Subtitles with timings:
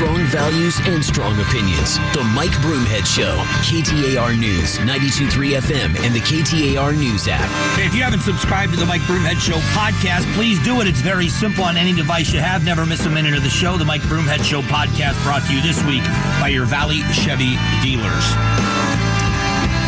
[0.00, 1.98] Strong values and strong opinions.
[2.14, 3.36] The Mike Broomhead Show.
[3.68, 7.50] KTAR News, 92.3 FM, and the KTAR News app.
[7.78, 10.86] If you haven't subscribed to the Mike Broomhead Show podcast, please do it.
[10.86, 12.64] It's very simple on any device you have.
[12.64, 13.76] Never miss a minute of the show.
[13.76, 16.04] The Mike Broomhead Show podcast brought to you this week
[16.40, 18.24] by your Valley Chevy dealers.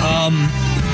[0.04, 0.46] Um,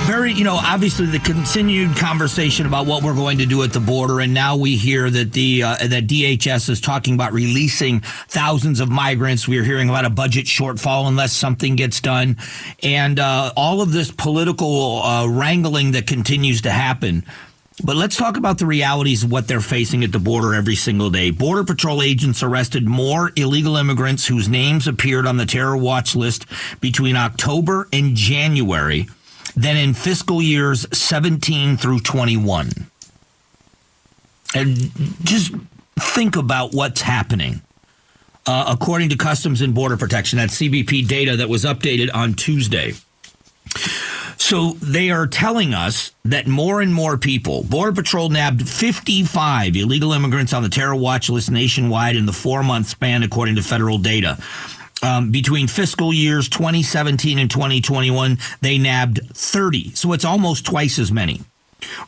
[0.08, 3.80] very, you know, obviously the continued conversation about what we're going to do at the
[3.80, 8.80] border, and now we hear that the uh, that DHS is talking about releasing thousands
[8.80, 9.46] of migrants.
[9.46, 12.38] We are hearing about a budget shortfall unless something gets done,
[12.82, 17.22] and uh, all of this political uh, wrangling that continues to happen.
[17.84, 21.10] But let's talk about the realities of what they're facing at the border every single
[21.10, 21.32] day.
[21.32, 26.46] Border Patrol agents arrested more illegal immigrants whose names appeared on the terror watch list
[26.80, 29.06] between October and January
[29.58, 32.70] than in fiscal years 17 through 21.
[34.54, 34.76] And
[35.24, 35.52] just
[35.98, 37.62] think about what's happening.
[38.46, 42.94] Uh, according to Customs and Border Protection, that CBP data that was updated on Tuesday.
[44.36, 50.12] So they are telling us that more and more people, Border Patrol nabbed 55 illegal
[50.12, 53.98] immigrants on the terror watch list nationwide in the four month span, according to federal
[53.98, 54.38] data.
[55.02, 59.94] Um, between fiscal years 2017 and 2021, they nabbed 30.
[59.94, 61.40] So it's almost twice as many.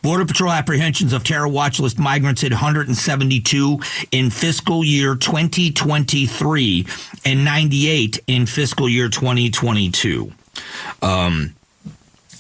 [0.03, 3.81] Border Patrol apprehensions of terror watch list migrants hit 172
[4.11, 6.87] in fiscal year 2023
[7.25, 10.33] and 98 in fiscal year 2022.
[11.03, 11.55] Um,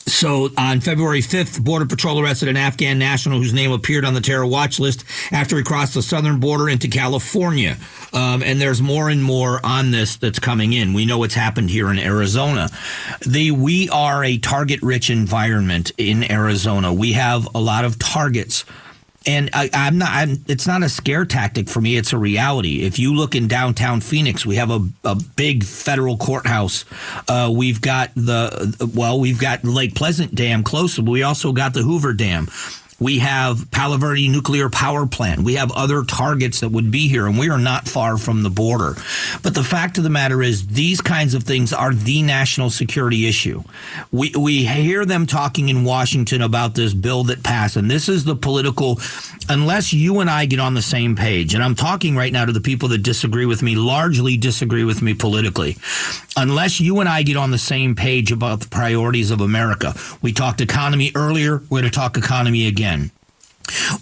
[0.06, 4.20] so on February 5th, Border Patrol arrested an Afghan national whose name appeared on the
[4.20, 7.76] terror watch list after he crossed the southern border into California.
[8.12, 10.92] Um, and there's more and more on this that's coming in.
[10.92, 12.68] We know what's happened here in Arizona.
[13.26, 16.92] The we are a target rich environment in Arizona.
[16.92, 18.64] We have a lot of targets
[19.26, 20.08] and I, am not.
[20.10, 21.96] I'm, it's not a scare tactic for me.
[21.96, 22.82] It's a reality.
[22.82, 26.86] If you look in downtown Phoenix, we have a, a big federal courthouse.
[27.28, 31.74] Uh, we've got the well, we've got Lake Pleasant Dam close, but we also got
[31.74, 32.48] the Hoover Dam.
[33.00, 35.40] We have Palo Verde nuclear power plant.
[35.40, 38.50] We have other targets that would be here, and we are not far from the
[38.50, 38.94] border.
[39.42, 43.27] But the fact of the matter is, these kinds of things are the national security
[43.27, 43.62] issue.
[44.12, 48.24] We we hear them talking in Washington about this bill that passed, and this is
[48.24, 49.00] the political.
[49.48, 52.52] Unless you and I get on the same page, and I'm talking right now to
[52.52, 55.77] the people that disagree with me, largely disagree with me politically.
[56.36, 60.33] Unless you and I get on the same page about the priorities of America, we
[60.33, 61.58] talked economy earlier.
[61.68, 62.89] We're going to talk economy again.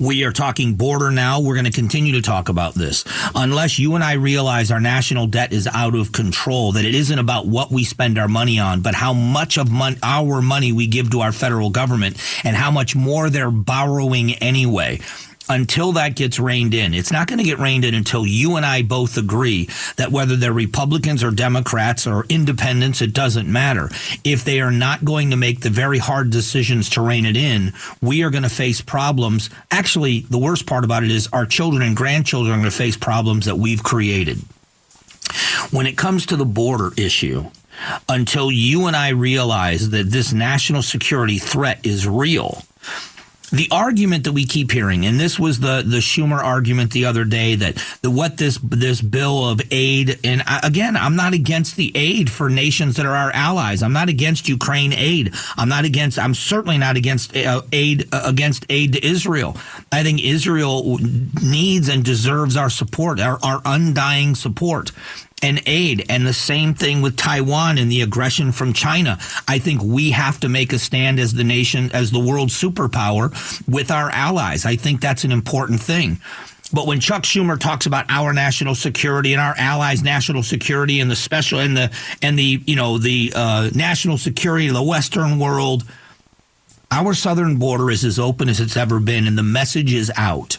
[0.01, 1.41] We are talking border now.
[1.41, 3.05] We're going to continue to talk about this.
[3.35, 7.19] Unless you and I realize our national debt is out of control, that it isn't
[7.19, 10.87] about what we spend our money on, but how much of mon- our money we
[10.87, 15.01] give to our federal government and how much more they're borrowing anyway
[15.49, 16.95] until that gets reined in.
[16.95, 20.37] It's not going to get reined in until you and I both agree that whether
[20.37, 23.89] they're Republicans or Democrats or independents, it doesn't matter.
[24.25, 27.73] If they are not going to make the very hard decisions to rein it in,
[28.01, 29.51] we are going to face problems.
[29.71, 32.97] Actually, the worst part about it is our children and grandchildren are going to face
[32.97, 34.39] problems that we've created.
[35.71, 37.51] When it comes to the border issue,
[38.09, 42.63] until you and I realize that this national security threat is real,
[43.51, 47.25] the argument that we keep hearing, and this was the the Schumer argument the other
[47.25, 51.77] day that the what this this bill of aid, and I, again, I'm not against
[51.77, 53.83] the aid for nations that are our allies.
[53.83, 55.35] I'm not against Ukraine aid.
[55.57, 56.19] I'm not against.
[56.19, 59.57] I'm certainly not against uh, aid uh, against aid to Israel.
[59.93, 60.99] I think Israel
[61.43, 64.93] needs and deserves our support, our, our undying support
[65.43, 66.05] and aid.
[66.09, 69.19] And the same thing with Taiwan and the aggression from China.
[69.47, 73.31] I think we have to make a stand as the nation, as the world superpower
[73.69, 74.67] with our allies.
[74.67, 76.19] I think that's an important thing.
[76.73, 81.11] But when Chuck Schumer talks about our national security and our allies' national security and
[81.11, 85.39] the special and the and the you know the uh, national security of the Western
[85.39, 85.85] world,
[86.91, 90.59] our southern border is as open as it's ever been, and the message is out.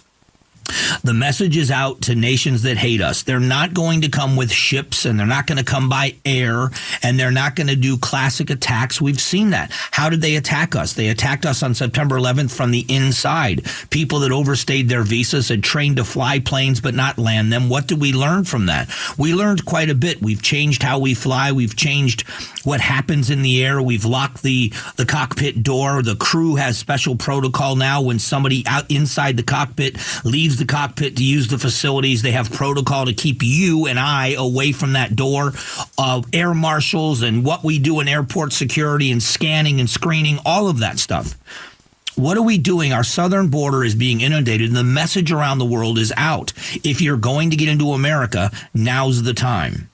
[1.03, 3.23] The message is out to nations that hate us.
[3.23, 6.69] They're not going to come with ships and they're not going to come by air
[7.01, 9.01] and they're not going to do classic attacks.
[9.01, 9.71] We've seen that.
[9.91, 10.93] How did they attack us?
[10.93, 13.65] They attacked us on September 11th from the inside.
[13.89, 17.69] People that overstayed their visas had trained to fly planes but not land them.
[17.69, 18.89] What did we learn from that?
[19.17, 20.21] We learned quite a bit.
[20.21, 21.51] We've changed how we fly.
[21.51, 22.27] We've changed
[22.63, 23.81] what happens in the air.
[23.81, 26.01] We've locked the, the cockpit door.
[26.01, 31.17] The crew has special protocol now when somebody out inside the cockpit leaves the cockpit
[31.17, 32.21] to use the facilities.
[32.21, 35.53] They have protocol to keep you and I away from that door.
[35.97, 40.67] Uh, air marshals and what we do in airport security and scanning and screening, all
[40.67, 41.35] of that stuff.
[42.15, 42.91] What are we doing?
[42.91, 46.51] Our southern border is being inundated, and the message around the world is out.
[46.83, 49.89] If you're going to get into America, now's the time.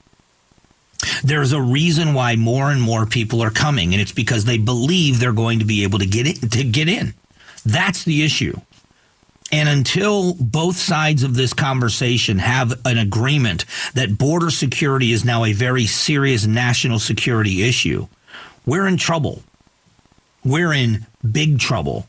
[1.22, 5.20] There's a reason why more and more people are coming, and it's because they believe
[5.20, 7.14] they're going to be able to get in, to get in.
[7.64, 8.60] That's the issue.
[9.52, 13.64] And until both sides of this conversation have an agreement
[13.94, 18.08] that border security is now a very serious national security issue,
[18.64, 19.42] we're in trouble.
[20.44, 22.06] We're in big trouble.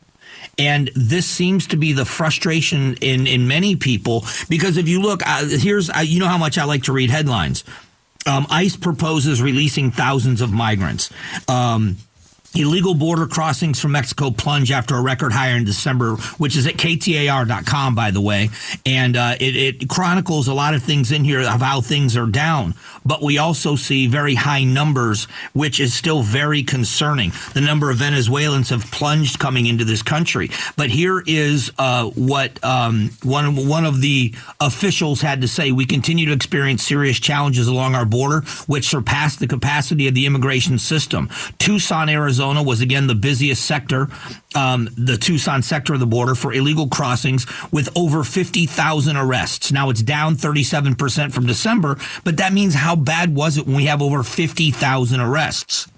[0.58, 5.22] And this seems to be the frustration in, in many people because if you look,
[5.24, 7.62] uh, here's, uh, you know how much I like to read headlines.
[8.26, 11.10] Um, ICE proposes releasing thousands of migrants.
[11.48, 11.96] Um,
[12.54, 16.74] Illegal border crossings from Mexico plunge after a record higher in December, which is at
[16.74, 18.48] ktar.com, by the way.
[18.86, 22.26] And uh, it, it, chronicles a lot of things in here of how things are
[22.26, 22.74] down.
[23.04, 27.32] But we also see very high numbers, which is still very concerning.
[27.52, 30.50] The number of Venezuelans have plunged coming into this country.
[30.76, 35.70] But here is uh, what um, one, one of the officials had to say.
[35.70, 40.26] We continue to experience serious challenges along our border, which surpass the capacity of the
[40.26, 41.28] immigration system.
[41.58, 44.08] Tucson, Arizona Arizona was again the busiest sector,
[44.54, 49.70] um, the Tucson sector of the border for illegal crossings with over 50,000 arrests.
[49.70, 53.84] Now it's down 37% from December, but that means how bad was it when we
[53.84, 55.88] have over 50,000 arrests?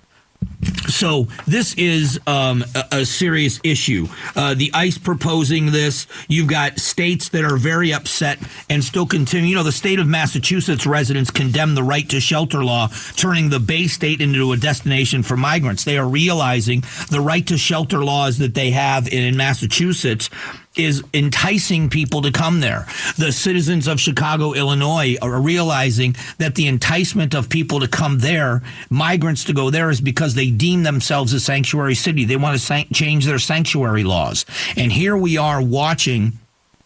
[0.89, 4.09] So this is um, a, a, serious issue.
[4.37, 6.07] Uh, the ICE proposing this.
[6.29, 9.51] You've got states that are very upset and still continue.
[9.51, 13.61] You know, the state of Massachusetts residents condemn the right to shelter law, turning the
[13.61, 15.85] Bay State into a destination for migrants.
[15.85, 20.29] They are realizing the right to shelter laws that they have in, in Massachusetts
[20.77, 22.87] is enticing people to come there.
[23.19, 28.63] The citizens of Chicago, Illinois are realizing that the enticement of people to come there,
[28.89, 32.25] migrants to go there, is because they deem themselves a sanctuary city.
[32.25, 34.47] They want to san- change their sanctuary laws.
[34.77, 36.40] And here we are watching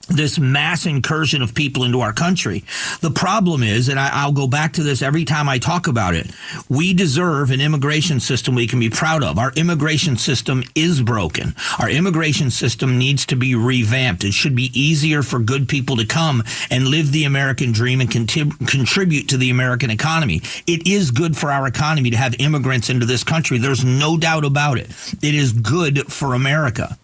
[0.06, 2.64] this mass incursion of people into our country.
[3.00, 6.14] The problem is, and I, will go back to this every time I talk about
[6.14, 6.30] it,
[6.68, 9.38] we deserve an immigration system we can be proud of.
[9.38, 11.54] Our immigration system is broken.
[11.78, 14.24] Our immigration system needs to be revamped.
[14.24, 18.10] It should be easier for good people to come and live the American dream and
[18.10, 20.42] contrib- contribute to the American economy.
[20.66, 23.58] It is good for our economy to have immigrants into this country.
[23.58, 24.90] There's no doubt about it.
[25.22, 26.98] It is good for America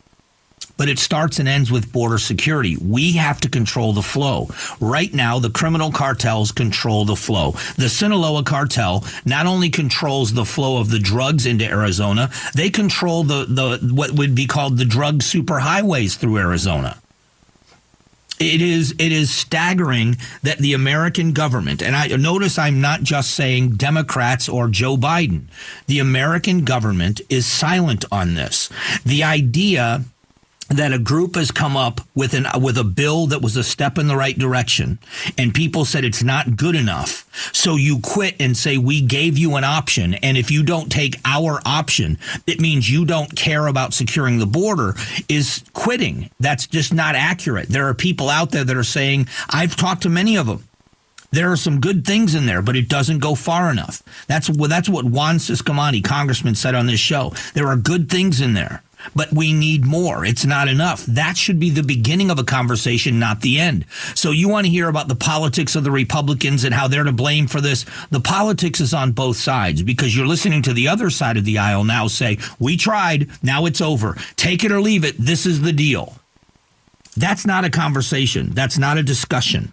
[0.80, 2.74] but it starts and ends with border security.
[2.78, 4.48] We have to control the flow.
[4.80, 7.50] Right now, the criminal cartels control the flow.
[7.76, 13.24] The Sinaloa cartel not only controls the flow of the drugs into Arizona, they control
[13.24, 16.96] the, the what would be called the drug superhighways through Arizona
[18.38, 23.32] it is it is staggering that the American government and I notice I'm not just
[23.32, 25.48] saying Democrats or Joe Biden.
[25.88, 28.70] The American government is silent on this.
[29.04, 30.06] The idea
[30.70, 33.99] that a group has come up with an with a bill that was a step
[33.99, 34.99] in the right direction
[35.37, 37.26] and people said it's not good enough.
[37.52, 40.14] So you quit and say we gave you an option.
[40.14, 44.46] And if you don't take our option it means you don't care about securing the
[44.46, 44.94] border
[45.28, 46.31] is quitting.
[46.38, 47.69] That's just not accurate.
[47.69, 50.64] There are people out there that are saying I've talked to many of them
[51.32, 54.02] there are some good things in there, but it doesn't go far enough.
[54.26, 57.32] That's what that's what Juan Ciscomani, congressman, said on this show.
[57.55, 58.82] There are good things in there
[59.14, 60.25] but we need more.
[60.25, 61.05] It's not enough.
[61.06, 63.85] That should be the beginning of a conversation, not the end.
[64.14, 67.12] So you want to hear about the politics of the Republicans and how they're to
[67.12, 67.85] blame for this.
[68.11, 71.59] The politics is on both sides because you're listening to the other side of the
[71.59, 73.28] aisle now say, we tried.
[73.42, 74.16] Now it's over.
[74.37, 75.16] Take it or leave it.
[75.19, 76.16] This is the deal.
[77.16, 78.50] That's not a conversation.
[78.50, 79.73] That's not a discussion.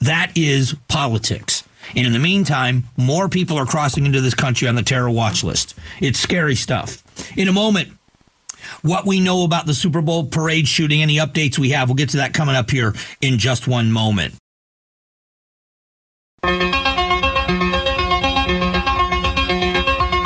[0.00, 1.64] That is politics.
[1.96, 5.42] And in the meantime, more people are crossing into this country on the terror watch
[5.42, 5.74] list.
[6.00, 7.02] It's scary stuff.
[7.36, 7.92] In a moment,
[8.82, 11.88] what we know about the Super Bowl parade shooting, any updates we have.
[11.88, 14.34] We'll get to that coming up here in just one moment.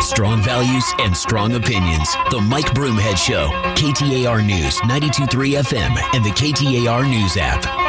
[0.02, 2.14] Strong values and strong opinions.
[2.30, 7.85] The Mike Broomhead Show, KTAR News, 923 FM, and the KTAR News app.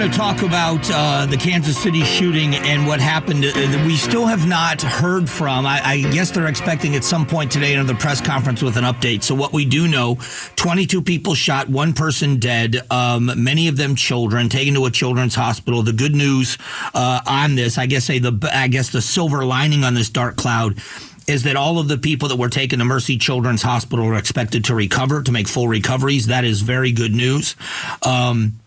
[0.00, 3.44] To talk about uh, the Kansas City shooting and what happened.
[3.44, 5.66] Uh, we still have not heard from.
[5.66, 9.22] I, I, guess they're expecting at some point today another press conference with an update.
[9.22, 10.16] So what we do know:
[10.56, 15.34] 22 people shot, one person dead, um, many of them children, taken to a children's
[15.34, 15.82] hospital.
[15.82, 16.56] The good news
[16.94, 20.36] uh, on this, I guess, say the I guess the silver lining on this dark
[20.36, 20.78] cloud
[21.26, 24.64] is that all of the people that were taken to Mercy Children's Hospital are expected
[24.64, 26.28] to recover, to make full recoveries.
[26.28, 27.54] That is very good news.
[28.02, 28.60] Um,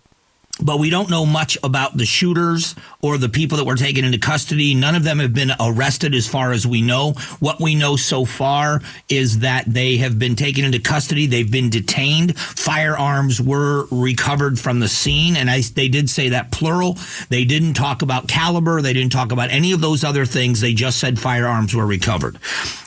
[0.61, 4.19] but we don't know much about the shooters or the people that were taken into
[4.19, 4.75] custody.
[4.75, 7.13] None of them have been arrested as far as we know.
[7.39, 11.25] What we know so far is that they have been taken into custody.
[11.25, 12.37] They've been detained.
[12.37, 15.35] Firearms were recovered from the scene.
[15.35, 16.97] And I, they did say that plural.
[17.29, 18.81] They didn't talk about caliber.
[18.81, 20.61] They didn't talk about any of those other things.
[20.61, 22.37] They just said firearms were recovered.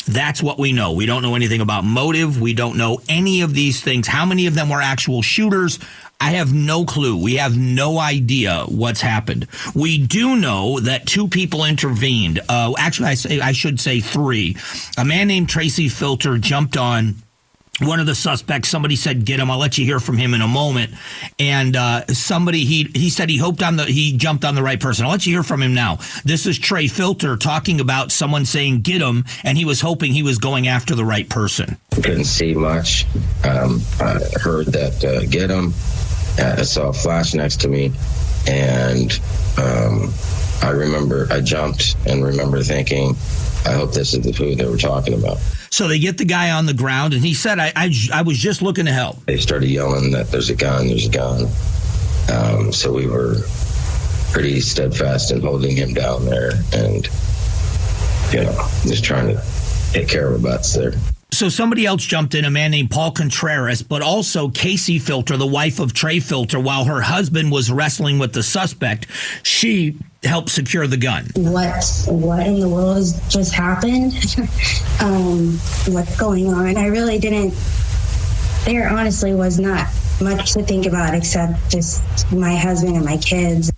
[0.07, 0.93] That's what we know.
[0.93, 2.41] We don't know anything about motive.
[2.41, 4.07] We don't know any of these things.
[4.07, 5.81] How many of them were actual shooters?
[6.21, 7.23] I have no clue.
[7.23, 9.47] We have no idea what's happened.
[9.75, 12.41] We do know that two people intervened.
[12.49, 14.57] Uh, actually, I say I should say three.
[14.97, 17.17] A man named Tracy Filter jumped on
[17.81, 20.41] one of the suspects somebody said get him i'll let you hear from him in
[20.41, 20.91] a moment
[21.39, 24.81] and uh, somebody he he said he hoped on the he jumped on the right
[24.81, 28.47] person i'll let you hear from him now this is trey filter talking about someone
[28.47, 32.25] saying get him and he was hoping he was going after the right person couldn't
[32.25, 33.05] see much
[33.45, 35.75] um, i heard that uh, get him
[36.39, 37.93] I saw a flash next to me,
[38.47, 39.13] and
[39.59, 40.13] um,
[40.63, 43.17] I remember I jumped and remember thinking,
[43.65, 45.39] I hope this is the food they were talking about.
[45.71, 48.39] So they get the guy on the ground, and he said, I, I, I was
[48.39, 49.25] just looking to help.
[49.27, 51.47] They started yelling that there's a gun, there's a gun.
[52.33, 53.37] Um, so we were
[54.33, 57.07] pretty steadfast in holding him down there and,
[58.33, 59.43] you know, just trying to
[59.93, 60.93] take care of our butts there.
[61.37, 65.47] So somebody else jumped in, a man named Paul Contreras, but also Casey Filter, the
[65.47, 69.07] wife of Trey Filter, while her husband was wrestling with the suspect.
[69.43, 71.27] She helped secure the gun.
[71.37, 74.15] What what in the world has just happened?
[75.03, 75.59] um,
[75.93, 76.79] what's going on?
[76.79, 77.53] I really didn't.
[78.65, 79.89] There honestly was not
[80.23, 82.01] much to think about except just
[82.33, 83.71] my husband and my kids.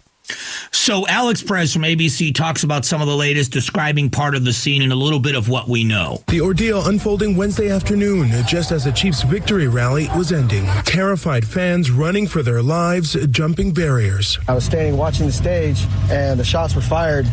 [0.89, 4.55] So Alex Perez from ABC talks about some of the latest, describing part of the
[4.55, 6.23] scene and a little bit of what we know.
[6.29, 10.65] The ordeal unfolding Wednesday afternoon, just as the Chiefs' victory rally was ending.
[10.85, 14.39] Terrified fans running for their lives, jumping barriers.
[14.49, 17.27] I was standing watching the stage, and the shots were fired,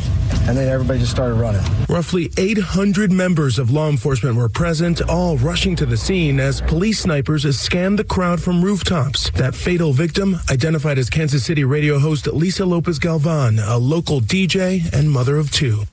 [0.49, 1.63] and then everybody just started running.
[1.87, 6.99] Roughly 800 members of law enforcement were present, all rushing to the scene as police
[6.99, 9.29] snipers scanned the crowd from rooftops.
[9.29, 14.91] That fatal victim, identified as Kansas City radio host Lisa Lopez Galvan, a local DJ
[14.91, 15.85] and mother of two.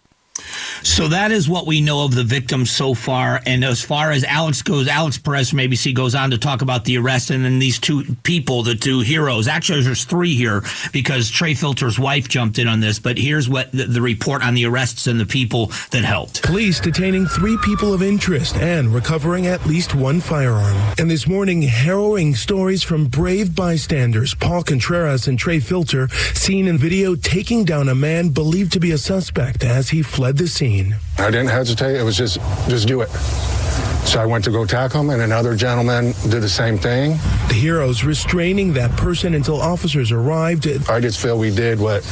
[0.82, 3.40] So that is what we know of the victims so far.
[3.46, 6.84] And as far as Alex goes, Alex Perez from ABC goes on to talk about
[6.84, 9.46] the arrest and then these two people, the two heroes.
[9.46, 10.62] Actually, there's three here
[10.92, 12.98] because Trey Filter's wife jumped in on this.
[12.98, 16.42] But here's what the, the report on the arrests and the people that helped.
[16.42, 20.76] Police detaining three people of interest and recovering at least one firearm.
[20.98, 26.78] And this morning, harrowing stories from brave bystanders, Paul Contreras and Trey Filter, seen in
[26.78, 30.94] video taking down a man believed to be a suspect as he fled the scene.
[31.18, 31.96] I didn't hesitate.
[31.96, 32.38] It was just,
[32.68, 33.10] just do it.
[34.06, 37.12] So I went to go tackle him, and another gentleman did the same thing.
[37.48, 40.66] The heroes restraining that person until officers arrived.
[40.88, 42.02] I just feel we did what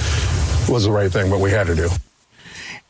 [0.69, 1.89] was the right thing, what we had to do.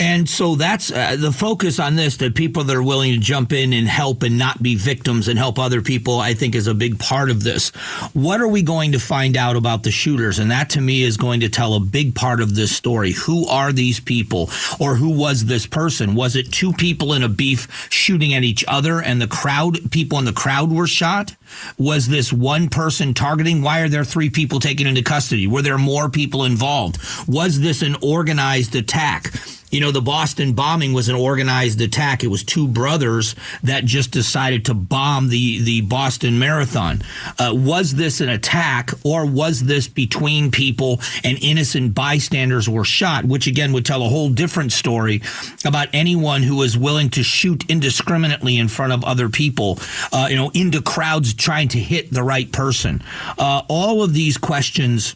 [0.01, 3.53] And so that's uh, the focus on this that people that are willing to jump
[3.53, 6.75] in and help and not be victims and help other people, I think, is a
[6.75, 7.69] big part of this.
[8.15, 10.39] What are we going to find out about the shooters?
[10.39, 13.13] And that to me is going to tell a big part of this story.
[13.13, 16.15] Who are these people or who was this person?
[16.15, 20.19] Was it two people in a beef shooting at each other and the crowd, people
[20.19, 21.37] in the crowd were shot?
[21.77, 23.61] Was this one person targeting?
[23.61, 25.47] Why are there three people taken into custody?
[25.47, 26.97] Were there more people involved?
[27.29, 29.31] Was this an organized attack?
[29.71, 32.25] You know, the Boston bombing was an organized attack.
[32.25, 37.03] It was two brothers that just decided to bomb the, the Boston Marathon.
[37.39, 43.25] Uh, was this an attack or was this between people and innocent bystanders were shot,
[43.25, 45.23] which again would tell a whole different story
[45.65, 49.79] about anyone who is willing to shoot indiscriminately in front of other people,
[50.13, 53.03] uh, you know, into crowds trying to hit the right person.
[53.39, 55.15] Uh, all of these questions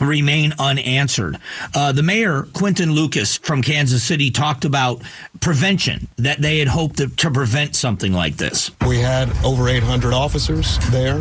[0.00, 1.38] remain unanswered.
[1.74, 5.02] Uh, the mayor, Quinton Lucas from Kansas City, talked about
[5.40, 8.70] prevention, that they had hoped to, to prevent something like this.
[8.86, 11.18] We had over 800 officers there,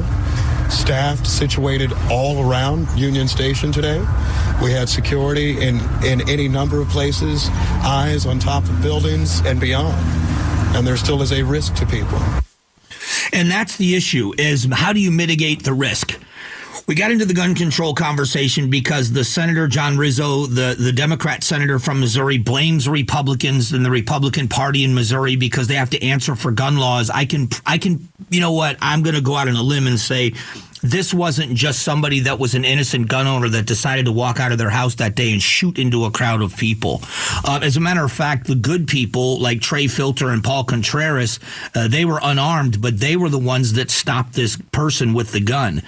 [0.69, 3.99] staffed, situated all around Union Station today.
[4.61, 7.49] We had security in, in any number of places,
[7.83, 9.95] eyes on top of buildings and beyond.
[10.75, 12.19] And there still is a risk to people.
[13.31, 16.19] And that's the issue is how do you mitigate the risk?
[16.85, 21.41] We got into the gun control conversation because the Senator John Rizzo, the, the Democrat
[21.41, 26.03] senator from Missouri, blames Republicans and the Republican Party in Missouri because they have to
[26.03, 27.09] answer for gun laws.
[27.09, 28.77] I can, I can, you know what?
[28.81, 30.33] I'm going to go out on a limb and say
[30.83, 34.51] This wasn't just somebody that was an innocent gun owner that decided to walk out
[34.51, 37.01] of their house that day and shoot into a crowd of people.
[37.45, 41.39] Uh, as a matter of fact, the good people like Trey Filter and Paul Contreras,
[41.73, 45.39] uh, they were unarmed, but they were the ones that stopped this person with the
[45.39, 45.81] gun.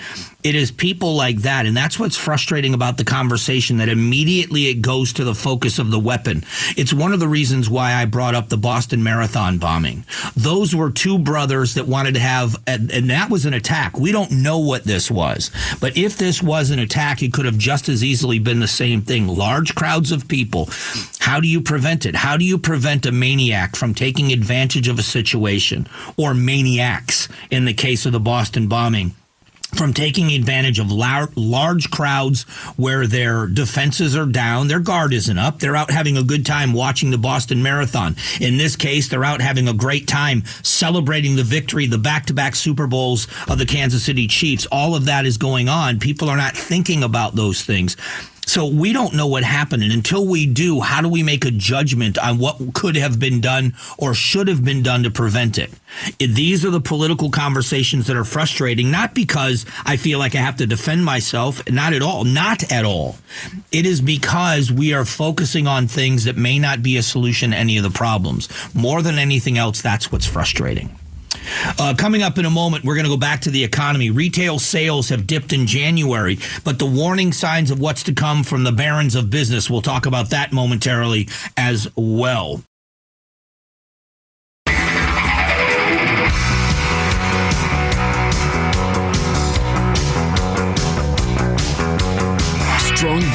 [0.46, 1.66] It is people like that.
[1.66, 5.90] And that's what's frustrating about the conversation that immediately it goes to the focus of
[5.90, 6.44] the weapon.
[6.78, 10.06] It's one of the reasons why I brought up the Boston Marathon bombing.
[10.36, 13.98] Those were two brothers that wanted to have, and, and that was an attack.
[13.98, 15.52] We don't know what this was.
[15.82, 19.02] But if this was an attack, it could have just as easily been the same
[19.02, 19.28] thing.
[19.28, 20.70] Large crowds of people.
[21.20, 22.16] How do you prevent it?
[22.16, 27.66] How do you prevent a maniac from taking advantage of a situation or maniacs in
[27.66, 29.14] the case of the Boston bombing?
[29.76, 32.44] From taking advantage of lar- large crowds
[32.78, 35.60] where their defenses are down, their guard isn't up.
[35.60, 38.16] They're out having a good time watching the Boston Marathon.
[38.40, 42.34] In this case, they're out having a great time celebrating the victory, the back to
[42.34, 44.66] back Super Bowls of the Kansas City Chiefs.
[44.72, 46.00] All of that is going on.
[46.00, 47.96] People are not thinking about those things.
[48.46, 49.84] So we don't know what happened.
[49.84, 53.42] And until we do, how do we make a judgment on what could have been
[53.42, 55.72] done or should have been done to prevent it?
[56.20, 60.58] These are the political conversations that are frustrating, not because I feel like I have
[60.58, 63.16] to defend myself, not at all, not at all.
[63.72, 67.58] It is because we are focusing on things that may not be a solution to
[67.58, 68.50] any of the problems.
[68.76, 70.98] More than anything else, that's what's frustrating.
[71.80, 74.10] Uh, coming up in a moment, we're going to go back to the economy.
[74.10, 78.64] Retail sales have dipped in January, but the warning signs of what's to come from
[78.64, 82.62] the barons of business, we'll talk about that momentarily as well.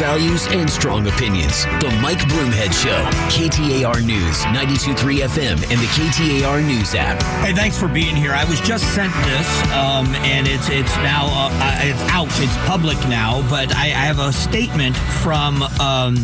[0.01, 1.67] Values and strong opinions.
[1.79, 3.05] The Mike Broomhead Show.
[3.29, 7.23] KTAR News, 92.3 FM, and the KTAR News app.
[7.45, 8.33] Hey, thanks for being here.
[8.33, 12.29] I was just sent this, um, and it's it's now uh, uh it's out.
[12.41, 13.47] It's public now.
[13.51, 15.63] But I, I have a statement from.
[15.79, 16.17] Um,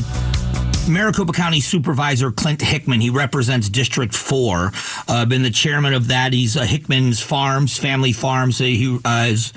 [0.88, 3.00] Maricopa County Supervisor Clint Hickman.
[3.00, 4.70] He represents District 4.
[5.08, 6.32] Uh, been the chairman of that.
[6.32, 8.58] He's uh, Hickman's Farms, Family Farms.
[8.58, 9.52] He uh, is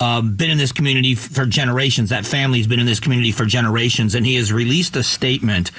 [0.00, 2.10] um, been in this community for generations.
[2.10, 5.70] That family's been in this community for generations, and he has released a statement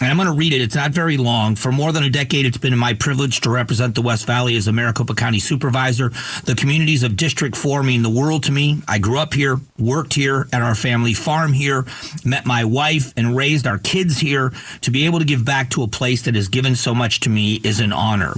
[0.00, 0.60] and I'm going to read it.
[0.60, 1.54] It's not very long.
[1.54, 4.66] For more than a decade, it's been my privilege to represent the West Valley as
[4.66, 6.10] a Maricopa County supervisor.
[6.46, 8.82] The communities of District 4 mean the world to me.
[8.88, 11.86] I grew up here, worked here at our family farm here,
[12.24, 14.52] met my wife, and raised our kids here.
[14.80, 17.30] To be able to give back to a place that has given so much to
[17.30, 18.34] me is an honor.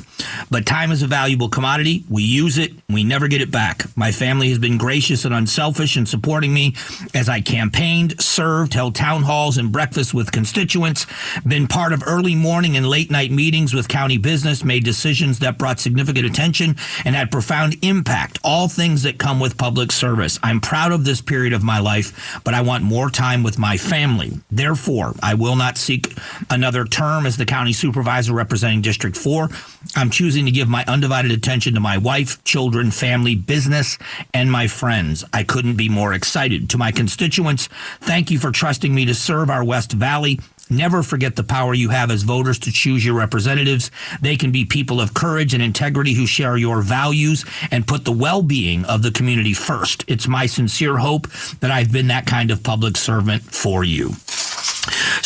[0.51, 2.05] But time is a valuable commodity.
[2.11, 3.85] We use it, we never get it back.
[3.97, 6.75] My family has been gracious and unselfish in supporting me
[7.15, 11.07] as I campaigned, served, held town halls, and breakfasts with constituents
[11.47, 15.59] been part of early morning and late night meetings with county business, made decisions that
[15.59, 20.39] brought significant attention and had profound impact, all things that come with public service.
[20.43, 23.77] I'm proud of this period of my life, but I want more time with my
[23.77, 24.33] family.
[24.51, 26.15] Therefore, I will not seek
[26.51, 29.49] another term as the county supervisor representing District 4.
[29.95, 33.99] I'm choosing to give my undivided attention to my wife, children, family, business,
[34.35, 35.25] and my friends.
[35.33, 36.69] I couldn't be more excited.
[36.71, 37.69] To my constituents,
[38.01, 40.41] thank you for trusting me to serve our West Valley.
[40.69, 43.91] Never forget the power you have as voters to choose your representatives.
[44.21, 48.13] They can be people of courage and integrity who share your values and put the
[48.13, 50.05] well being of the community first.
[50.09, 51.29] It's my sincere hope
[51.61, 54.15] that I've been that kind of public servant for you.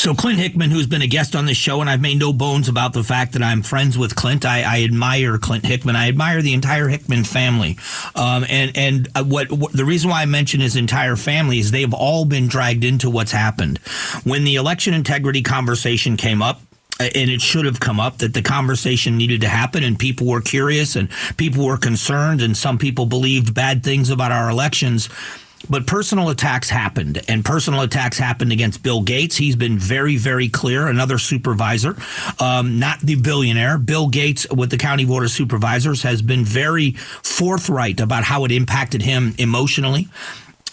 [0.00, 2.70] So Clint Hickman, who's been a guest on this show, and I've made no bones
[2.70, 4.46] about the fact that I'm friends with Clint.
[4.46, 5.94] I, I admire Clint Hickman.
[5.94, 7.76] I admire the entire Hickman family.
[8.14, 11.70] Um, and and uh, what, what, the reason why I mention his entire family is
[11.70, 13.76] they've all been dragged into what's happened.
[14.24, 16.62] When the election integrity conversation came up,
[16.98, 20.26] uh, and it should have come up that the conversation needed to happen and people
[20.26, 25.10] were curious and people were concerned and some people believed bad things about our elections
[25.68, 29.36] but personal attacks happened, and personal attacks happened against Bill Gates.
[29.36, 30.86] He's been very, very clear.
[30.86, 31.96] Another supervisor,
[32.38, 36.92] um, not the billionaire, Bill Gates with the County Board of Supervisors has been very
[36.92, 40.08] forthright about how it impacted him emotionally.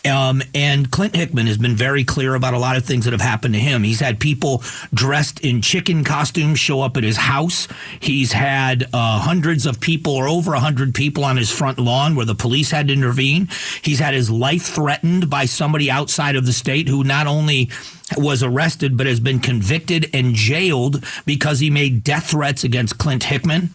[0.07, 3.21] Um, and Clint Hickman has been very clear about a lot of things that have
[3.21, 3.83] happened to him.
[3.83, 7.67] He's had people dressed in chicken costumes show up at his house.
[7.99, 12.15] He's had uh, hundreds of people or over a hundred people on his front lawn
[12.15, 13.47] where the police had to intervene.
[13.81, 17.69] He's had his life threatened by somebody outside of the state who not only
[18.15, 23.23] was arrested but has been convicted and jailed because he made death threats against Clint
[23.23, 23.73] Hickman.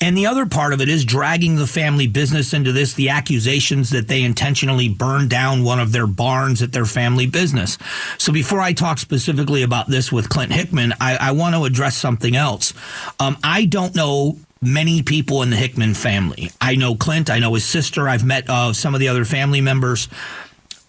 [0.00, 3.90] And the other part of it is dragging the family business into this, the accusations
[3.90, 7.78] that they intentionally burned down one of their barns at their family business.
[8.18, 11.96] So before I talk specifically about this with Clint Hickman, I, I want to address
[11.96, 12.74] something else.
[13.18, 16.50] Um, I don't know many people in the Hickman family.
[16.60, 19.60] I know Clint, I know his sister, I've met uh, some of the other family
[19.60, 20.08] members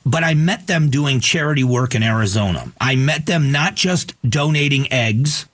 [0.08, 2.72] but I met them doing charity work in Arizona.
[2.80, 5.48] I met them not just donating eggs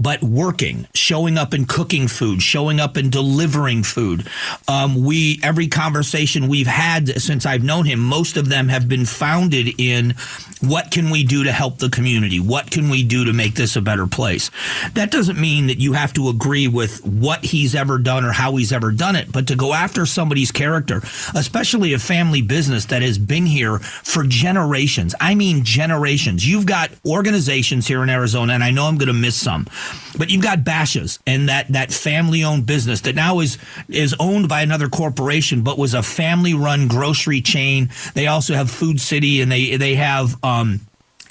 [0.00, 4.28] but working, showing up and cooking food, showing up and delivering food.
[4.66, 9.06] Um, we every conversation we've had since I've known him, most of them have been
[9.06, 10.14] founded in
[10.60, 12.40] what can we do to help the community?
[12.40, 14.50] What can we do to make this a better place?
[14.94, 18.56] That doesn't mean that you have to agree with what he's ever done or how
[18.56, 21.00] he's ever done it, but to go after somebody's character,
[21.34, 25.14] especially a family business that has been here for generations.
[25.20, 26.48] I mean generations.
[26.48, 29.67] You've got organizations here in Arizona, and I know I'm going to miss some
[30.16, 34.48] but you've got Bashas' and that that family owned business that now is is owned
[34.48, 37.90] by another corporation, but was a family run grocery chain.
[38.14, 40.80] They also have Food City and they they have um,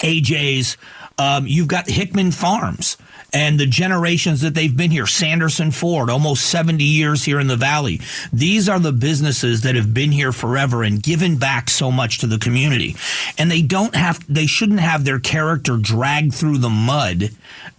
[0.00, 0.76] AJ's.
[1.20, 2.96] Um, you've got Hickman Farms
[3.32, 5.06] and the generations that they've been here.
[5.06, 8.00] Sanderson Ford, almost 70 years here in the Valley.
[8.32, 12.26] These are the businesses that have been here forever and given back so much to
[12.26, 12.96] the community.
[13.36, 17.30] And they don't have, they shouldn't have their character dragged through the mud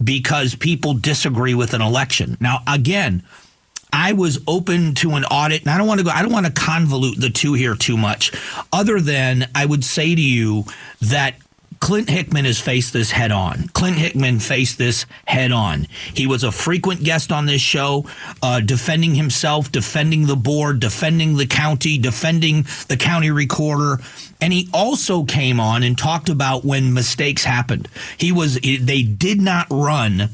[0.02, 2.36] because people disagree with an election.
[2.40, 3.22] Now, again,
[3.92, 6.46] I was open to an audit, and I don't want to go, I don't want
[6.46, 8.32] to convolute the two here too much,
[8.72, 10.64] other than I would say to you
[11.00, 11.34] that
[11.80, 13.68] Clint Hickman has faced this head on.
[13.68, 15.86] Clint Hickman faced this head on.
[16.14, 18.04] He was a frequent guest on this show,
[18.42, 23.98] uh, defending himself, defending the board, defending the county, defending the county recorder.
[24.42, 27.88] And he also came on and talked about when mistakes happened.
[28.18, 30.30] He was, they did not run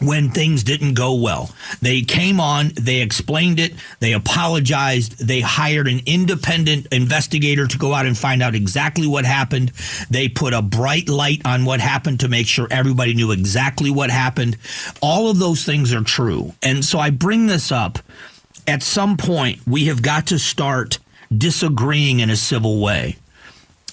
[0.00, 1.50] when things didn't go well.
[1.80, 7.94] They came on, they explained it, they apologized, they hired an independent investigator to go
[7.94, 9.72] out and find out exactly what happened.
[10.08, 14.10] They put a bright light on what happened to make sure everybody knew exactly what
[14.10, 14.56] happened.
[15.00, 16.54] All of those things are true.
[16.62, 17.98] And so I bring this up.
[18.66, 20.98] At some point, we have got to start
[21.36, 23.16] disagreeing in a civil way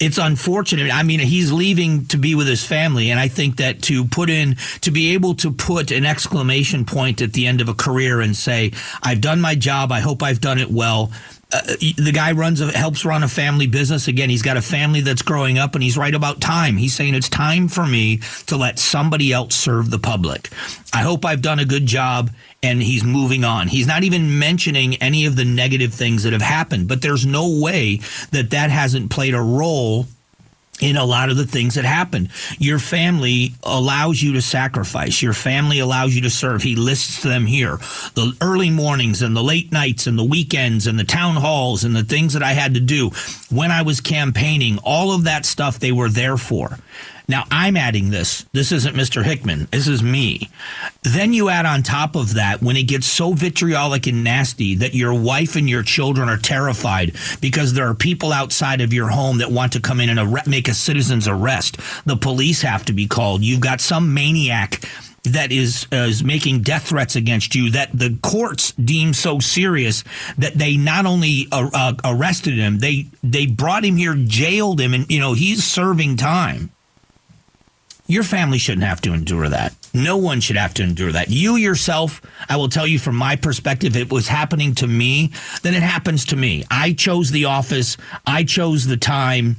[0.00, 0.92] it's unfortunate.
[0.92, 4.30] I mean, he's leaving to be with his family, and I think that to put
[4.30, 8.20] in to be able to put an exclamation point at the end of a career
[8.20, 9.92] and say, "I've done my job.
[9.92, 11.10] I hope I've done it well."
[11.50, 11.62] Uh,
[11.96, 14.06] the guy runs a, helps run a family business.
[14.06, 16.76] Again he's got a family that's growing up and he's right about time.
[16.76, 20.50] He's saying it's time for me to let somebody else serve the public.
[20.92, 22.30] I hope i've done a good job
[22.62, 23.68] and he's moving on.
[23.68, 27.60] He's not even mentioning any of the negative things that have happened, but there's no
[27.62, 28.00] way
[28.32, 30.06] that that hasn't played a role
[30.80, 32.30] in a lot of the things that happened.
[32.58, 35.22] Your family allows you to sacrifice.
[35.22, 36.62] Your family allows you to serve.
[36.62, 37.78] He lists them here.
[38.14, 41.94] The early mornings and the late nights and the weekends and the town halls and
[41.94, 43.10] the things that I had to do
[43.50, 46.78] when I was campaigning, all of that stuff they were there for.
[47.28, 48.46] Now I'm adding this.
[48.52, 49.22] This isn't Mr.
[49.22, 49.68] Hickman.
[49.70, 50.48] This is me.
[51.02, 54.94] Then you add on top of that when it gets so vitriolic and nasty that
[54.94, 59.38] your wife and your children are terrified because there are people outside of your home
[59.38, 61.76] that want to come in and make a citizen's arrest.
[62.06, 63.42] The police have to be called.
[63.42, 64.82] You've got some maniac
[65.24, 70.04] that is uh, is making death threats against you that the courts deem so serious
[70.38, 74.94] that they not only uh, uh, arrested him they they brought him here jailed him
[74.94, 76.70] and you know he's serving time
[78.08, 79.74] your family shouldn't have to endure that.
[79.94, 81.28] No one should have to endure that.
[81.28, 85.74] You yourself, I will tell you from my perspective, it was happening to me, then
[85.74, 86.64] it happens to me.
[86.70, 89.56] I chose the office, I chose the time.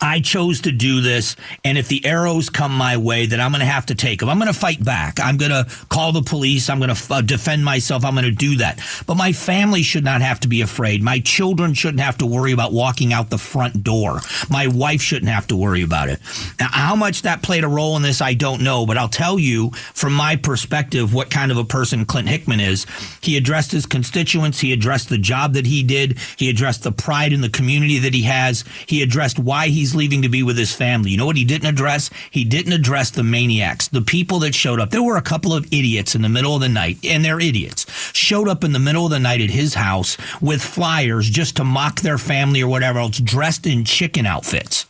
[0.00, 3.60] I chose to do this, and if the arrows come my way, then I'm going
[3.60, 4.28] to have to take them.
[4.28, 5.20] I'm going to fight back.
[5.20, 6.68] I'm going to call the police.
[6.68, 8.04] I'm going to f- uh, defend myself.
[8.04, 8.80] I'm going to do that.
[9.06, 11.02] But my family should not have to be afraid.
[11.02, 14.20] My children shouldn't have to worry about walking out the front door.
[14.50, 16.20] My wife shouldn't have to worry about it.
[16.58, 19.38] Now, how much that played a role in this, I don't know, but I'll tell
[19.38, 22.86] you from my perspective what kind of a person Clint Hickman is.
[23.20, 24.60] He addressed his constituents.
[24.60, 26.18] He addressed the job that he did.
[26.36, 28.64] He addressed the pride in the community that he has.
[28.86, 31.10] He addressed why why he's leaving to be with his family.
[31.10, 32.10] You know what he didn't address?
[32.30, 34.90] He didn't address the maniacs, the people that showed up.
[34.90, 37.86] There were a couple of idiots in the middle of the night, and they're idiots,
[38.12, 41.64] showed up in the middle of the night at his house with flyers just to
[41.64, 44.84] mock their family or whatever else, dressed in chicken outfits.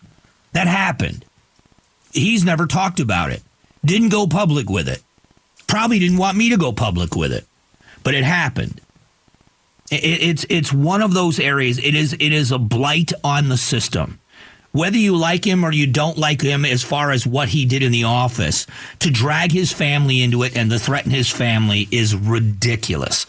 [0.52, 1.24] That happened.
[2.12, 3.42] He's never talked about it,
[3.84, 5.02] didn't go public with it.
[5.68, 7.46] Probably didn't want me to go public with it,
[8.02, 8.80] but it happened.
[9.90, 11.78] it's it's one of those areas.
[11.78, 14.18] It is it is a blight on the system
[14.74, 17.80] whether you like him or you don't like him as far as what he did
[17.80, 18.66] in the office,
[18.98, 23.24] to drag his family into it and to threaten his family is ridiculous.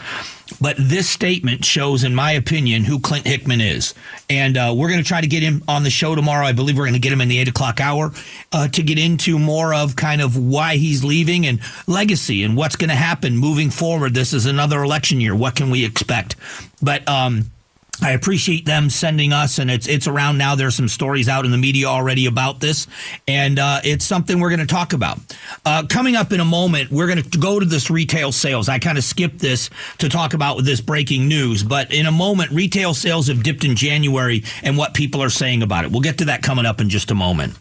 [0.60, 3.93] But this statement shows, in my opinion, who Clint Hickman is.
[4.27, 6.47] And uh, we're going to try to get him on the show tomorrow.
[6.47, 8.12] I believe we're going to get him in the eight o'clock hour
[8.51, 12.75] uh, to get into more of kind of why he's leaving and legacy and what's
[12.75, 14.15] going to happen moving forward.
[14.15, 15.36] This is another election year.
[15.36, 16.36] What can we expect?
[16.81, 17.51] But, um,
[18.01, 20.55] I appreciate them sending us, and it's it's around now.
[20.55, 22.88] There's some stories out in the media already about this,
[23.27, 25.19] and uh, it's something we're going to talk about.
[25.65, 28.69] Uh, coming up in a moment, we're going to go to this retail sales.
[28.69, 32.51] I kind of skipped this to talk about this breaking news, but in a moment,
[32.51, 35.91] retail sales have dipped in January, and what people are saying about it.
[35.91, 37.58] We'll get to that coming up in just a moment.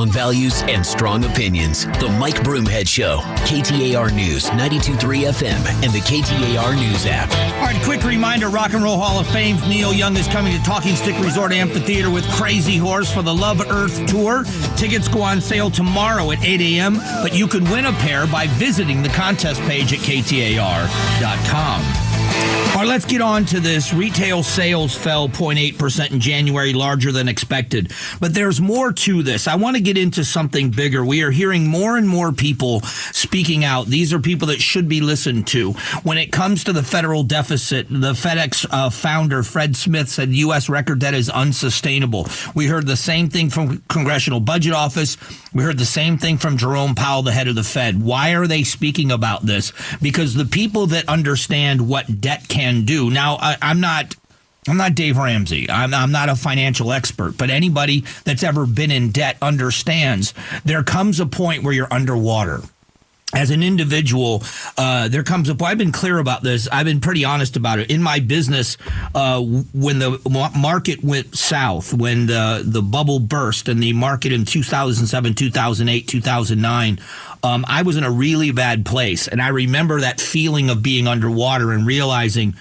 [0.00, 1.84] Strong values and strong opinions.
[1.84, 3.18] The Mike Broomhead Show.
[3.44, 7.30] KTAR News, 92.3 FM, and the KTAR News app.
[7.56, 10.64] All right, quick reminder Rock and Roll Hall of Fame's Neil Young is coming to
[10.64, 14.44] Talking Stick Resort Amphitheater with Crazy Horse for the Love Earth Tour.
[14.78, 18.46] Tickets go on sale tomorrow at 8 a.m., but you can win a pair by
[18.52, 22.09] visiting the contest page at KTAR.com.
[22.80, 23.92] All right, let's get on to this.
[23.92, 27.92] Retail sales fell 0.8% in January, larger than expected.
[28.20, 29.46] But there's more to this.
[29.48, 31.04] I want to get into something bigger.
[31.04, 33.88] We are hearing more and more people speaking out.
[33.88, 35.72] These are people that should be listened to.
[36.04, 40.70] When it comes to the federal deficit, the FedEx uh, founder, Fred Smith, said U.S.
[40.70, 42.28] record debt is unsustainable.
[42.54, 45.18] We heard the same thing from Congressional Budget Office.
[45.52, 48.00] We heard the same thing from Jerome Powell, the head of the Fed.
[48.00, 49.72] Why are they speaking about this?
[50.00, 53.10] Because the people that understand what debt can do.
[53.10, 54.16] Now, I, I'm not
[54.68, 55.70] I'm not Dave Ramsey.
[55.70, 60.82] I'm, I'm, not a financial expert, but anybody that's ever been in debt understands there
[60.82, 62.60] comes a point where you're underwater.
[63.32, 64.42] As an individual,
[64.76, 65.70] uh, there comes a point.
[65.70, 66.68] I've been clear about this.
[66.70, 67.88] I've been pretty honest about it.
[67.88, 68.76] In my business,
[69.14, 70.18] uh, when the
[70.58, 76.98] market went south, when the, the bubble burst and the market in 2007, 2008, 2009,
[77.42, 79.28] um, I was in a really bad place.
[79.28, 82.54] And I remember that feeling of being underwater and realizing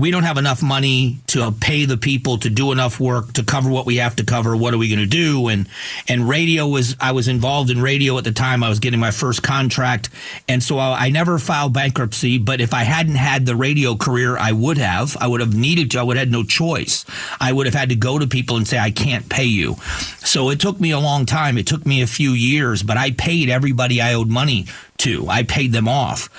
[0.00, 3.68] we don't have enough money to pay the people to do enough work to cover
[3.70, 4.56] what we have to cover.
[4.56, 5.48] What are we going to do?
[5.48, 5.68] And
[6.08, 8.64] and radio was I was involved in radio at the time.
[8.64, 10.08] I was getting my first contract,
[10.48, 12.38] and so I, I never filed bankruptcy.
[12.38, 15.16] But if I hadn't had the radio career, I would have.
[15.20, 16.00] I would have needed to.
[16.00, 17.04] I would have had no choice.
[17.38, 19.76] I would have had to go to people and say I can't pay you.
[20.18, 21.58] So it took me a long time.
[21.58, 24.66] It took me a few years, but I paid everybody I owed money
[24.98, 25.28] to.
[25.28, 26.30] I paid them off.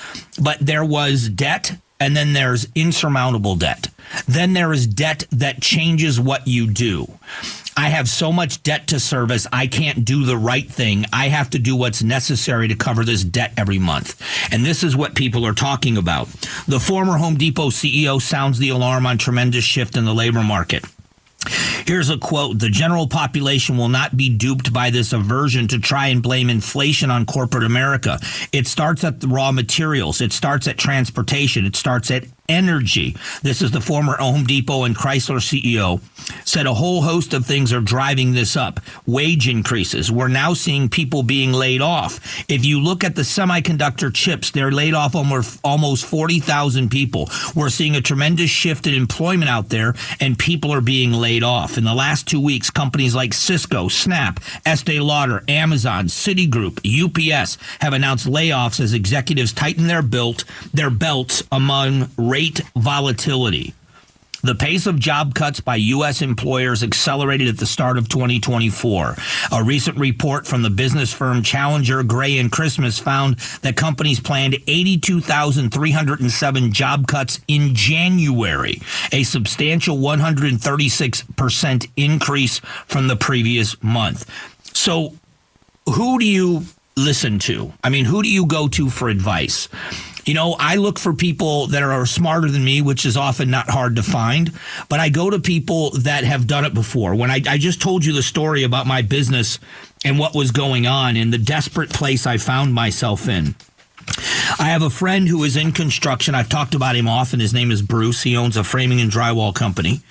[0.41, 3.87] But there was debt and then there's insurmountable debt.
[4.27, 7.07] Then there is debt that changes what you do.
[7.77, 11.05] I have so much debt to service, I can't do the right thing.
[11.13, 14.19] I have to do what's necessary to cover this debt every month.
[14.51, 16.27] And this is what people are talking about.
[16.67, 20.83] The former Home Depot CEO sounds the alarm on tremendous shift in the labor market.
[21.85, 22.59] Here's a quote.
[22.59, 27.09] The general population will not be duped by this aversion to try and blame inflation
[27.09, 28.19] on corporate America.
[28.51, 33.15] It starts at the raw materials, it starts at transportation, it starts at energy.
[33.41, 36.01] This is the former Home Depot and Chrysler CEO
[36.45, 38.79] said a whole host of things are driving this up.
[39.05, 40.11] Wage increases.
[40.11, 42.19] We're now seeing people being laid off.
[42.49, 47.29] If you look at the semiconductor chips, they're laid off almost almost 40,000 people.
[47.55, 51.77] We're seeing a tremendous shift in employment out there and people are being laid off.
[51.77, 57.93] In the last 2 weeks, companies like Cisco, Snap, Estee Lauder, Amazon, Citigroup, UPS have
[57.93, 62.09] announced layoffs as executives tighten their belt their belts among
[62.41, 63.73] rate volatility.
[64.41, 66.23] The pace of job cuts by U.S.
[66.23, 69.15] employers accelerated at the start of 2024.
[69.51, 74.55] A recent report from the business firm Challenger, Gray, and Christmas found that companies planned
[74.65, 84.25] 82,307 job cuts in January, a substantial 136% increase from the previous month.
[84.75, 85.13] So,
[85.85, 86.63] who do you
[86.97, 87.71] listen to?
[87.83, 89.67] I mean, who do you go to for advice?
[90.25, 93.69] You know, I look for people that are smarter than me, which is often not
[93.69, 94.51] hard to find,
[94.87, 97.15] but I go to people that have done it before.
[97.15, 99.59] When I, I just told you the story about my business
[100.05, 103.55] and what was going on and the desperate place I found myself in.
[104.61, 106.35] I have a friend who is in construction.
[106.35, 107.39] I've talked about him often.
[107.39, 108.21] His name is Bruce.
[108.21, 110.01] He owns a framing and drywall company.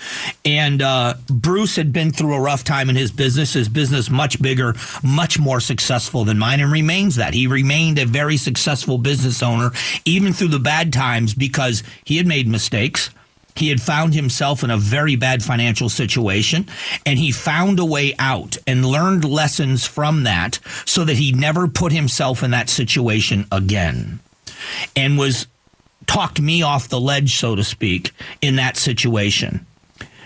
[0.45, 3.53] And uh, Bruce had been through a rough time in his business.
[3.53, 7.33] His business much bigger, much more successful than mine, and remains that.
[7.33, 9.71] He remained a very successful business owner,
[10.05, 13.11] even through the bad times, because he had made mistakes.
[13.55, 16.67] He had found himself in a very bad financial situation
[17.07, 21.69] and he found a way out and learned lessons from that so that he never
[21.69, 24.19] put himself in that situation again
[24.96, 25.46] and was
[26.07, 29.66] talked me off the ledge, so to speak, in that situation.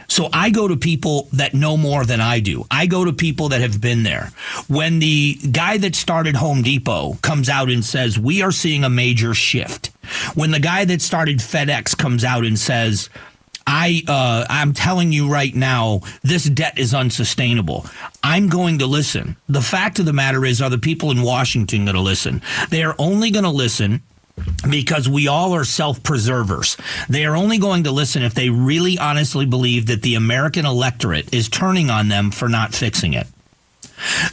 [0.09, 2.67] So I go to people that know more than I do.
[2.71, 4.31] I go to people that have been there.
[4.69, 8.91] When the guy that started Home Depot comes out and says, We are seeing a
[8.91, 9.89] major shift.
[10.35, 13.09] When the guy that started FedEx comes out and says,
[13.67, 17.87] I uh, I'm telling you right now, this debt is unsustainable.
[18.23, 19.37] I'm going to listen.
[19.49, 22.43] The fact of the matter is, are the people in Washington going to listen?
[22.69, 24.03] They are only going to listen
[24.69, 26.77] because we all are self preservers.
[27.09, 31.33] They are only going to listen if they really honestly believe that the American electorate
[31.35, 33.27] is turning on them for not fixing it.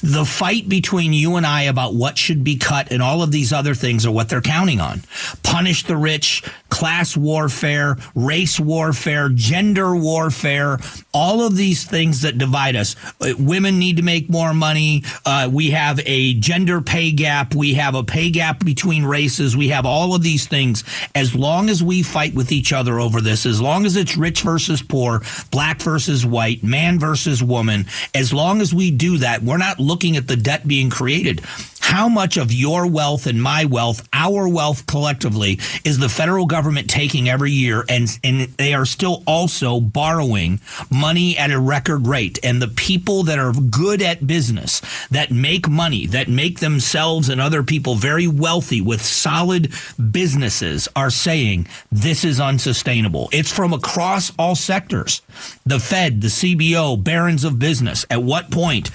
[0.04, 3.54] The fight between you and I about what should be cut and all of these
[3.54, 5.04] other things are what they're counting on.
[5.44, 10.80] Punish the rich, class warfare, race warfare, gender warfare,
[11.14, 12.96] all of these things that divide us.
[13.22, 15.04] Uh, women need to make more money.
[15.26, 17.54] Uh, we have a gender pay gap.
[17.54, 19.56] We have a pay gap between races.
[19.56, 20.84] We have all of these things.
[21.14, 24.42] As long as we fight with each other over this, as long as it's rich
[24.42, 29.58] versus poor, black versus white, man versus woman, as long as we do that, we're
[29.62, 31.42] not looking at the debt being created.
[31.82, 36.90] How much of your wealth and my wealth, our wealth collectively, is the federal government
[36.90, 37.84] taking every year?
[37.90, 42.40] And, and they are still also borrowing money at a record rate.
[42.44, 47.42] And the people that are good at business, that make money, that make themselves and
[47.42, 49.74] other people very wealthy with solid
[50.12, 53.28] businesses, are saying this is unsustainable.
[53.34, 55.22] It's from across all sectors.
[55.66, 58.06] The Fed, the CBO, barons of business.
[58.10, 58.92] At what point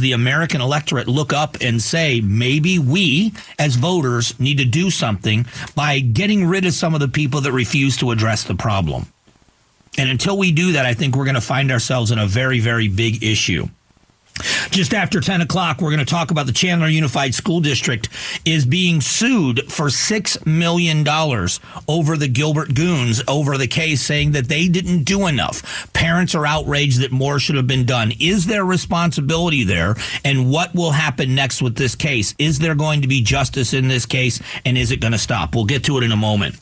[0.00, 5.46] the American electorate look up and say, maybe we as voters need to do something
[5.74, 9.06] by getting rid of some of the people that refuse to address the problem.
[9.98, 12.60] And until we do that, I think we're going to find ourselves in a very,
[12.60, 13.68] very big issue.
[14.70, 18.08] Just after 10 o'clock, we're going to talk about the Chandler Unified School District
[18.44, 21.06] is being sued for $6 million
[21.88, 25.92] over the Gilbert Goons over the case, saying that they didn't do enough.
[25.92, 28.12] Parents are outraged that more should have been done.
[28.20, 29.96] Is there responsibility there?
[30.24, 32.34] And what will happen next with this case?
[32.38, 34.40] Is there going to be justice in this case?
[34.64, 35.54] And is it going to stop?
[35.54, 36.56] We'll get to it in a moment.